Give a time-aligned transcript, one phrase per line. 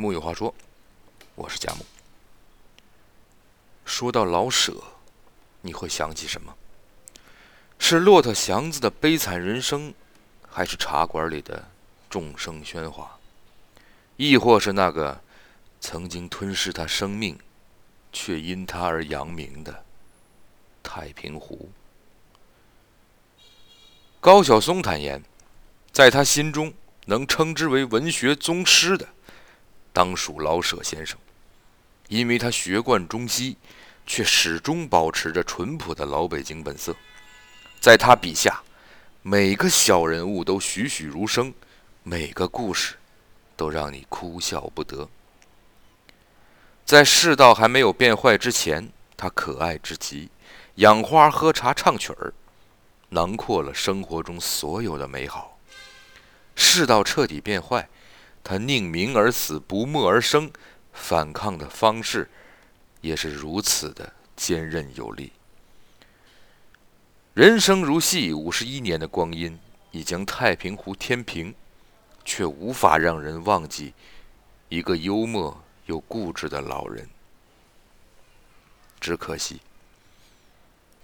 [0.00, 0.54] 木有话说，
[1.34, 1.84] 我是佳木。
[3.84, 4.72] 说到老舍，
[5.60, 6.54] 你会想起什么？
[7.80, 9.92] 是骆驼祥子的悲惨人生，
[10.48, 11.68] 还是茶馆里的
[12.08, 13.18] 众生喧哗？
[14.16, 15.20] 亦或是那个
[15.80, 17.36] 曾经吞噬他生命，
[18.12, 19.84] 却因他而扬名的
[20.80, 21.72] 太平湖？
[24.20, 25.24] 高晓松坦言，
[25.90, 26.72] 在他心中，
[27.06, 29.08] 能称之为文学宗师的。
[29.92, 31.18] 当属老舍先生，
[32.08, 33.56] 因为他学贯中西，
[34.06, 36.94] 却始终保持着淳朴的老北京本色。
[37.80, 38.62] 在他笔下，
[39.22, 41.52] 每个小人物都栩栩如生，
[42.02, 42.96] 每个故事
[43.56, 45.08] 都让你哭笑不得。
[46.84, 50.30] 在世道还没有变坏之前，他可爱至极，
[50.76, 52.32] 养花、喝茶、唱曲儿，
[53.10, 55.58] 囊括了生活中所有的美好。
[56.54, 57.88] 世道彻底变坏。
[58.50, 60.50] 他宁鸣而死，不默而生，
[60.94, 62.30] 反抗的方式
[63.02, 65.32] 也是如此的坚韧有力。
[67.34, 69.58] 人生如戏，五十一年的光阴
[69.90, 71.54] 已将太平湖填平，
[72.24, 73.92] 却无法让人忘记
[74.70, 77.06] 一个幽默又固执的老人。
[78.98, 79.60] 只可惜，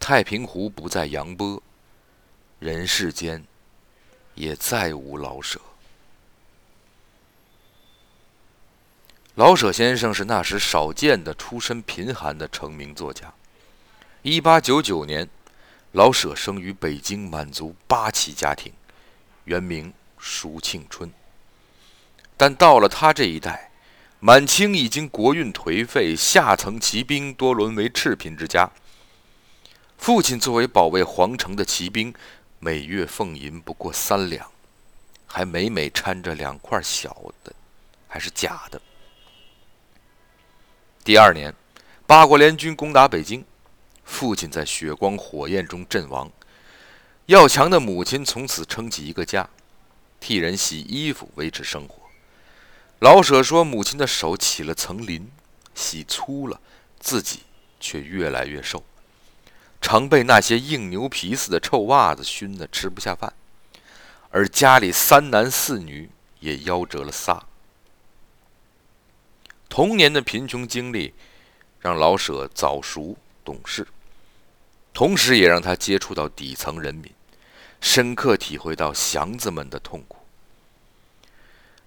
[0.00, 1.62] 太平湖不再扬波，
[2.58, 3.44] 人世间
[4.34, 5.61] 也再无老舍。
[9.36, 13.34] 老舍先生是那时少见的出身贫寒的成名作家。
[14.22, 15.28] 一八九九年，
[15.90, 18.72] 老舍生于北京满族八旗家庭，
[19.42, 21.12] 原名舒庆春。
[22.36, 23.72] 但到了他这一代，
[24.20, 28.70] 满清已经国运颓废，下层骑兵多沦为赤贫之家。
[29.98, 32.14] 父亲作为保卫皇城的骑兵，
[32.60, 34.48] 每月俸银不过三两，
[35.27, 37.52] 还每每掺着两块小的，
[38.06, 38.80] 还是假的。
[41.05, 41.55] 第二年，
[42.06, 43.44] 八国联军攻打北京，
[44.05, 46.33] 父亲在血光火焰中阵亡。
[47.27, 49.46] 要强的母亲从此撑起一个家，
[50.18, 52.05] 替人洗衣服维持生活。
[53.01, 55.30] 老舍说，母亲的手起了层鳞，
[55.74, 56.58] 洗粗了，
[56.98, 57.40] 自己
[57.78, 58.83] 却越来越瘦，
[59.83, 63.30] 常被那些硬牛皮似的臭袜子熏得吃不下饭。
[64.30, 66.08] 而家里三男四女
[66.40, 67.46] 也夭折了仨。
[69.74, 71.12] 童年的贫穷经历，
[71.80, 73.85] 让老舍早熟懂事，
[74.92, 77.12] 同时也让他接触到底层人民，
[77.80, 80.18] 深刻体会到祥子们的痛苦。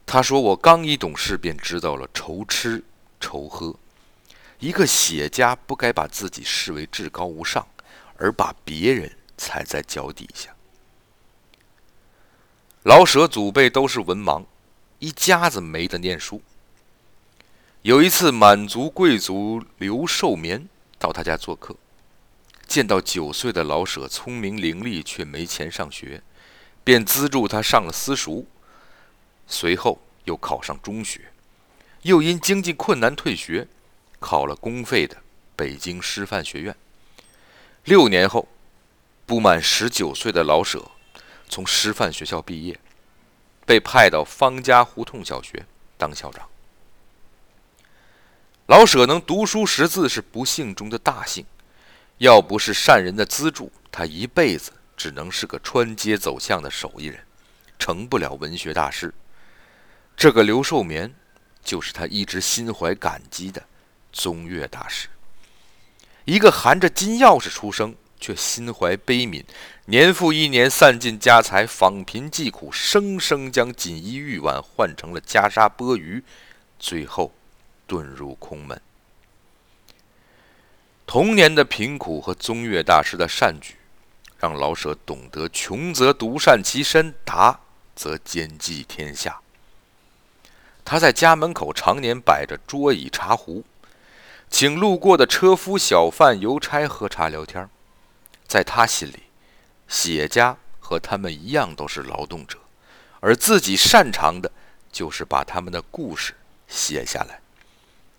[0.06, 2.84] 他说：“我刚一懂事，便知道了愁吃
[3.22, 3.74] 愁喝。
[4.60, 7.66] 一个写家不该把自己视为至高无上，
[8.18, 10.54] 而把别人踩在脚底下。”
[12.84, 14.44] 老舍祖辈都是文盲，
[15.00, 16.42] 一家子没得念书。
[17.88, 20.68] 有一次，满族贵族刘寿绵
[21.00, 21.74] 到他家做客，
[22.68, 26.22] 见到九岁的老舍聪明伶俐，却没钱上学，
[26.84, 28.46] 便资助他上了私塾，
[29.48, 31.32] 随后又考上中学，
[32.02, 33.66] 又因经济困难退学，
[34.20, 35.16] 考了公费的
[35.56, 36.76] 北京师范学院。
[37.86, 38.50] 六年后，
[39.26, 40.92] 不满十九岁的老舍
[41.48, 42.78] 从师范学校毕业，
[43.66, 45.66] 被派到方家胡同小学
[45.98, 46.50] 当校长。
[48.68, 51.46] 老舍能读书识字是不幸中的大幸，
[52.18, 57.18] 要不是善人的资助，他一辈子只能是个穿街走巷的手艺人，
[57.80, 59.14] 成不了文学大师。
[60.18, 61.16] 这个刘寿绵，
[61.64, 63.64] 就是他一直心怀感激的
[64.12, 65.08] 宗岳大师。
[66.26, 69.46] 一个含着金钥匙出生，却心怀悲悯，
[69.86, 76.22] 年复一年散尽家财，访贫济苦，生生将锦衣玉碗换成了袈裟钵盂，
[76.78, 77.34] 最后。
[77.88, 78.82] 遁入空门。
[81.06, 83.76] 童年的贫苦和宗岳大师的善举，
[84.38, 87.62] 让老舍懂得“穷则独善其身，达
[87.96, 89.40] 则兼济天下”。
[90.84, 93.64] 他在家门口常年摆着桌椅茶壶，
[94.50, 97.70] 请路过的车夫、小贩、邮差喝茶聊天。
[98.46, 99.24] 在他心里，
[99.88, 102.60] 写家和他们一样都是劳动者，
[103.20, 104.52] 而自己擅长的
[104.92, 106.34] 就是把他们的故事
[106.68, 107.42] 写下来。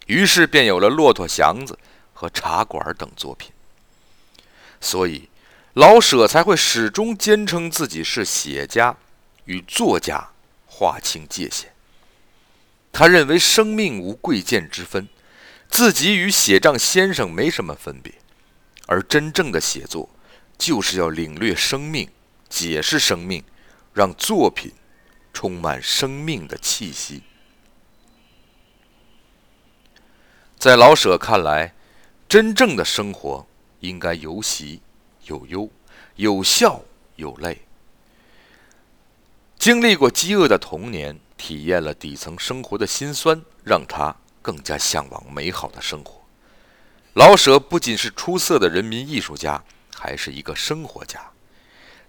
[0.08, 1.74] 于是便有了《骆驼祥子》
[2.12, 3.52] 和《茶馆》等作品，
[4.80, 5.28] 所以
[5.74, 8.96] 老舍才会始终坚称自己是写家，
[9.44, 10.30] 与作家
[10.66, 11.72] 划清界限。
[12.90, 15.08] 他认为生命无贵贱之分，
[15.68, 18.14] 自己与写账先生没什么分别，
[18.86, 20.08] 而真正的写作
[20.56, 22.08] 就是要领略生命，
[22.48, 23.44] 解释生命，
[23.92, 24.72] 让作品
[25.34, 27.22] 充满生命的气息。
[30.68, 31.72] 在老舍看来，
[32.28, 33.46] 真正的生活
[33.80, 34.82] 应该有喜
[35.24, 35.70] 有忧，
[36.16, 36.82] 有笑
[37.16, 37.62] 有泪。
[39.58, 46.20] 经历过饥饿的童年，体验了底层生活的辛酸，让他更加向往美好的生活。
[47.14, 51.18] 老舍不仅是出色的人民艺术家，还是一个生活家。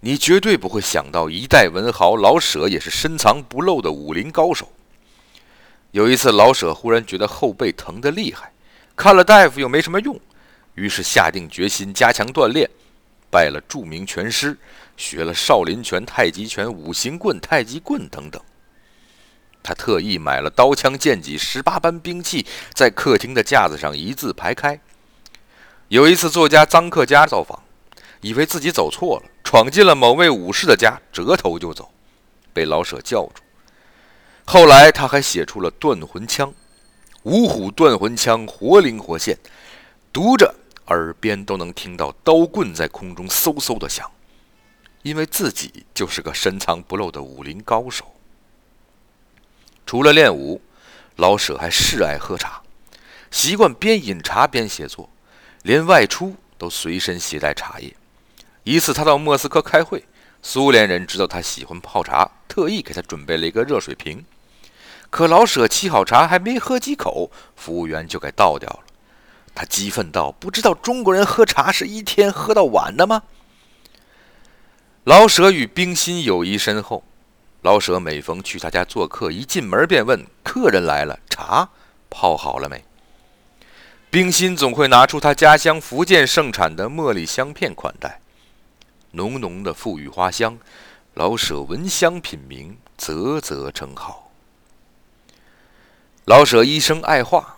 [0.01, 4.69] 你绝对不会想到，一代文豪老舍也是深藏不露的武林高手。
[5.91, 8.51] 有一次，老舍忽然觉得后背疼得厉害，
[8.95, 10.19] 看了大夫又没什么用，
[10.75, 12.69] 于是下定决心加强锻炼，
[13.31, 14.55] 拜了著名拳师，
[14.95, 18.39] 学了少林拳、太极拳、五行棍、太极棍等等。
[19.63, 24.79] 他特意买了刀枪剑戟十八般兵器，在客厅的架子上一字排开。
[25.89, 27.63] 有一次，作家臧克家造访，
[28.21, 29.23] 以为自己走错了。
[29.43, 31.91] 闯进了某位武士的家，折头就走，
[32.53, 33.41] 被老舍叫住。
[34.51, 36.51] 后来他还写出了断魂枪，
[37.21, 39.37] 五虎断魂枪活灵活现，
[40.11, 40.55] 读着
[40.87, 44.09] 耳边都能听到刀棍在空中嗖嗖的响。
[45.03, 48.15] 因为自己就是个深藏不露的武林高手。
[49.85, 50.59] 除了练武，
[51.17, 52.63] 老舍还嗜爱喝茶，
[53.29, 55.07] 习惯边饮茶边写作，
[55.61, 57.95] 连外出都随身携带茶叶。
[58.63, 60.03] 一次，他到莫斯科开会，
[60.41, 64.25] 苏联人知道他喜欢泡茶，特意给他准备了一个热水瓶。
[65.09, 68.79] 可老舍沏好茶还没喝几口，服务员就给倒掉了。
[69.55, 73.23] 他激愤道：“不知道中国人喝茶是一天喝到晚的吗？”
[75.03, 77.03] 老舍与冰心友谊深厚，
[77.63, 81.69] 老舍每逢去他家做客，一进门便问：“客人来了，茶
[82.09, 82.85] 泡好了没？”
[84.11, 88.21] 冰心总会拿出他家乡福建盛产的茉莉香片款待。
[89.11, 90.57] 浓浓的馥郁花香，
[91.15, 94.28] 老舍闻香品茗，啧啧称好。
[96.29, 97.57] 老舍一生爱画，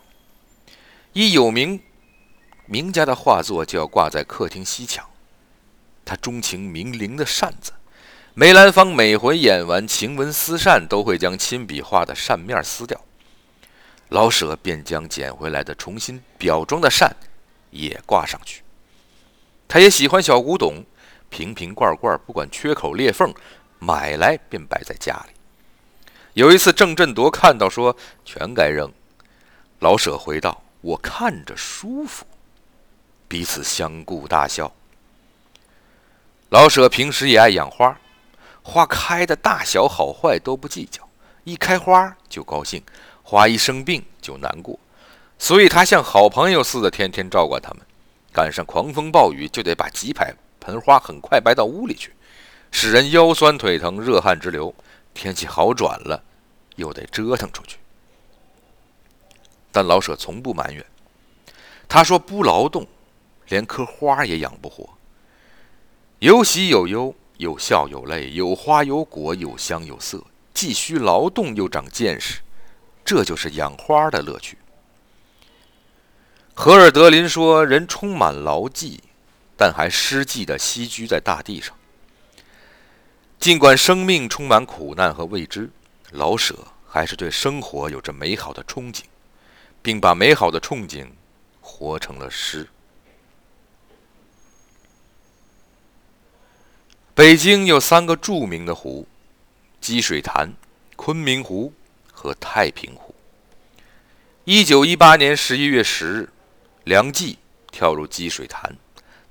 [1.12, 1.82] 一有名
[2.66, 5.06] 名家的画作就要挂在客厅西墙。
[6.06, 7.74] 他钟情名伶的扇子，
[8.34, 12.98] 梅兰芳每回演完晴雯撕扇，都会将亲笔画的扇面撕掉，
[14.08, 17.14] 老舍便将捡回来的重新裱装的扇
[17.72, 18.64] 也挂上去。
[19.68, 20.86] 他也喜欢小古董。
[21.30, 23.34] 瓶瓶罐罐，不管缺口裂缝，
[23.80, 25.34] 买来便摆在家里。
[26.34, 28.90] 有一次，郑振铎看到说：“全该扔。”
[29.80, 32.26] 老舍回道：“我看着舒服。”
[33.28, 34.72] 彼此相顾大笑。
[36.50, 38.00] 老舍平时也爱养花，
[38.62, 41.08] 花开的大小好坏都不计较，
[41.44, 42.82] 一开花就高兴，
[43.24, 44.80] 花一生病就难过，
[45.38, 47.82] 所以他像好朋友似的天天照管他们。
[48.34, 50.34] 赶上狂风暴雨，就得把几排。
[50.62, 52.14] 盆花很快搬到屋里去，
[52.72, 54.74] 使人腰酸腿疼、热汗直流。
[55.14, 56.24] 天气好转了，
[56.76, 57.78] 又得折腾出去。
[59.72, 60.86] 但老舍从不埋怨，
[61.88, 62.88] 他说：“不劳动，
[63.48, 64.90] 连棵花也养不活。
[66.20, 70.24] 有喜有忧，有笑有泪，有花有果，有香有色，
[70.54, 72.42] 既需劳动又长见识，
[73.06, 74.58] 这就是养花的乐趣。”
[76.54, 79.02] 荷尔德林说：“人充满劳绩。”
[79.58, 81.78] 但还失寂地栖居在大地上。
[83.42, 85.68] 尽管生命充满苦难和未知，
[86.12, 86.56] 老舍
[86.88, 89.02] 还是对生活有着美好的憧憬，
[89.82, 91.08] 并把美好的憧憬
[91.60, 92.68] 活成了诗。
[97.16, 99.08] 北京有三个著名的湖：
[99.82, 100.54] 积水潭、
[100.96, 101.74] 昆明湖
[102.14, 103.16] 和太平湖。
[104.44, 106.30] 一九一八年十一月十日，
[106.84, 107.40] 梁冀
[107.72, 108.78] 跳入积水潭。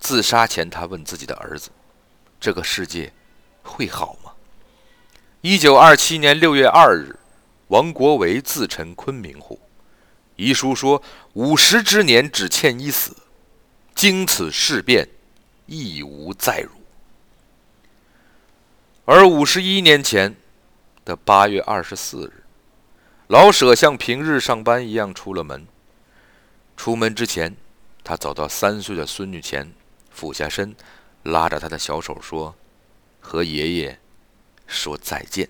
[0.01, 1.71] 自杀前，他问自己的儿子
[2.41, 3.13] ：“这个世界
[3.71, 4.33] 会好吗？”
[5.41, 7.19] 一九二七年六月二日，
[7.69, 9.59] 王国维自沉昆明湖。
[10.37, 11.03] 遗书说
[11.35, 13.17] ：“五十之年，只欠一死，
[13.95, 15.09] 经此事变，
[15.67, 16.71] 亦无再辱。”
[19.07, 20.35] 而五十一年前
[21.05, 22.43] 的八月二十四日，
[23.29, 25.67] 老舍像平日上班一样出了门。
[26.77, 27.57] 出门之前，
[28.05, 29.73] 他走到三岁的孙女前。
[30.11, 30.75] 俯下身，
[31.23, 32.55] 拉着他的小手说
[33.31, 34.01] ：“和爷爷
[34.67, 35.49] 说再见。”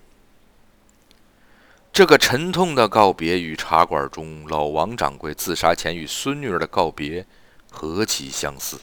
[1.91, 7.25] 这个沉痛的告别与茶馆中老王掌柜自杀前与孙女儿的告别
[7.71, 8.79] 何其相似。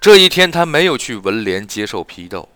[0.00, 2.48] 这一天，他没有去文联接受批斗，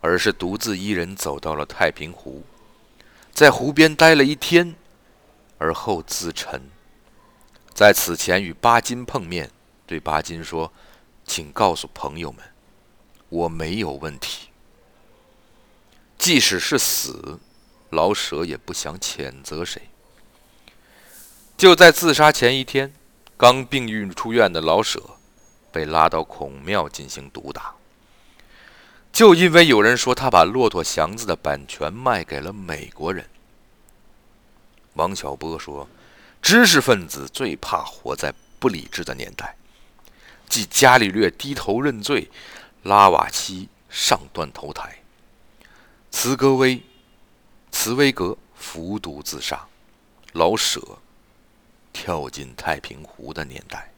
[0.00, 2.44] 而是独自一人走到了太平湖，
[3.32, 4.76] 在湖边待了一天，
[5.58, 6.62] 而后自沉。
[7.74, 9.50] 在此前与巴金碰面。
[9.86, 10.72] 对巴金说
[11.24, 12.42] ：“请告诉朋友们，
[13.28, 14.48] 我没有问题。
[16.18, 17.38] 即使是死，
[17.90, 19.82] 老舍也不想谴责谁。
[21.56, 22.92] 就在自杀前一天，
[23.36, 25.02] 刚病愈出院的老舍
[25.70, 27.74] 被拉到孔庙进行毒打，
[29.12, 33.28] 就因为有人说他把《骆驼祥子》的版权卖给了美国人。
[34.94, 35.88] 王小波说
[36.40, 39.56] ：“知识分子最怕活在不理智的年代。”
[40.48, 42.30] 即伽利略低头认罪，
[42.86, 44.96] 拉瓦锡上断头台，
[46.10, 46.80] 茨格威、
[47.72, 49.66] 茨威格服毒自杀，
[50.32, 50.80] 老舍
[51.92, 53.92] 跳进太平湖的年代。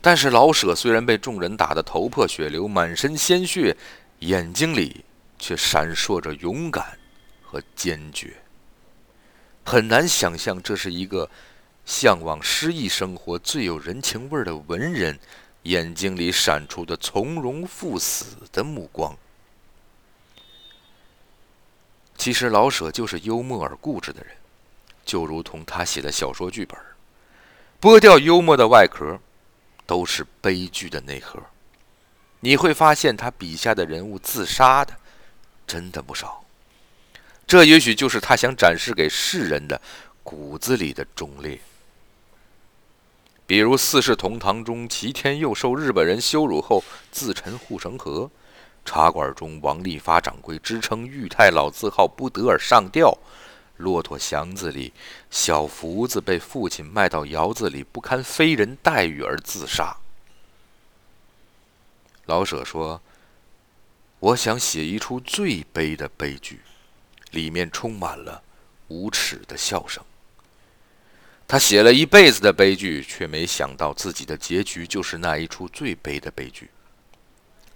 [0.00, 3.76] 但是老舍虽然被众人打得头破血流、满身鲜血，
[4.20, 5.04] 眼睛里
[5.38, 6.98] 却闪烁着勇敢
[7.42, 8.36] 和坚决。
[9.64, 11.30] 很难想象这是一个。
[11.84, 15.18] 向往诗意生活、最有人情味的文人，
[15.62, 19.16] 眼睛里闪出的从容赴死的目光。
[22.16, 24.36] 其实老舍就是幽默而固执的人，
[25.04, 26.78] 就如同他写的小说剧本，
[27.80, 29.20] 剥掉幽默的外壳，
[29.86, 31.40] 都是悲剧的内核。
[32.40, 34.96] 你会发现他笔下的人物自杀的
[35.66, 36.44] 真的不少，
[37.46, 39.80] 这也许就是他想展示给世人的
[40.22, 41.60] 骨子里的忠烈。
[43.48, 48.24] 比如《四世同堂》中，齐天佑受日本人羞辱后自沉护城河；
[48.84, 53.08] 《茶馆》中，王利发掌柜支撑裕泰老字号不得而上吊；
[53.78, 54.92] 《骆驼祥子》里，
[55.30, 59.96] 小福子被父亲卖到窑子里，不堪非人待遇而自杀。
[62.26, 63.00] 老舍说
[64.20, 66.60] ：“我想写一出最悲的悲剧，
[67.30, 68.42] 里面充满了
[68.88, 70.04] 无耻的笑声。”
[71.48, 76.70] 他写了一辈子的悲剧，却没想到自己的结局就是那一出最悲的悲剧，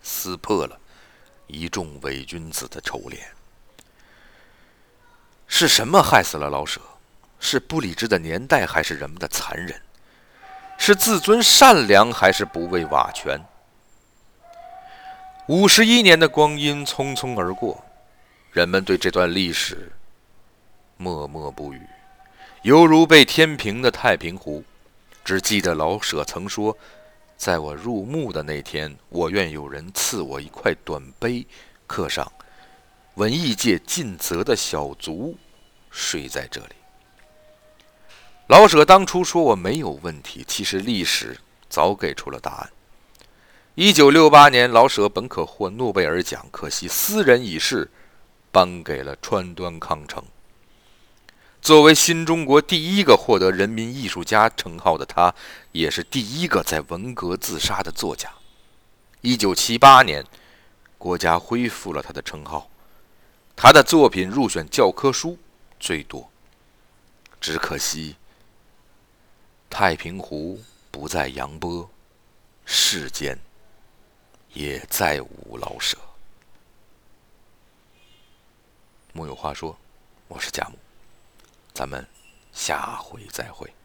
[0.03, 0.79] 撕破了
[1.47, 3.27] 一众伪君子的丑脸。
[5.47, 6.83] 是什么害死了老舍？
[7.41, 9.81] 是不理智的年代，还是人们的残忍？
[10.77, 13.43] 是自尊善良，还是不畏瓦全？
[15.49, 17.83] 五十一年的光阴匆匆而过，
[18.53, 19.91] 人们对这段历史
[20.99, 21.81] 默默不语。
[22.63, 24.63] 犹如被填平的太平湖，
[25.25, 26.79] 只记得老舍曾说
[27.37, 31.45] ：“在我入墓的那天，我愿有人赐我一块短碑，
[31.89, 32.31] 刻上
[33.17, 35.37] ‘文艺界尽责的小卒
[35.91, 36.77] 睡在这里’。”
[38.47, 41.37] 老舍当初说我没有问题，其实历史
[41.69, 42.71] 早给出了答案。
[43.75, 47.91] 一九六八年，老舍本可获诺贝尔奖，可惜私人已逝，
[48.53, 50.23] 颁给了川端康成。
[51.63, 55.33] 作为新中国第一个获得人民艺术家称号的他，
[55.71, 58.29] 也是第一个在文革自杀的作家。
[59.21, 60.27] 一九七八年，
[60.99, 62.69] 国家恢复了他的称号，
[63.55, 65.39] 他的作品入选教科书
[65.79, 66.29] 最多。
[67.41, 68.17] 只可惜，
[69.71, 71.89] 太平湖不再扬波，
[72.65, 73.39] 世间
[74.53, 75.97] 也再无老舍。
[79.13, 79.79] 木有话说，
[80.27, 80.82] 我是贾木。
[81.75, 82.07] 咱们
[82.53, 83.82] 下回再会。